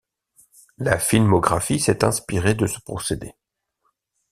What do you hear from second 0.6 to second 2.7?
La filmographie s'est inspirée de